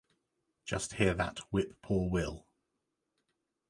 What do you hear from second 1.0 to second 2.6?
that whip-poor-will.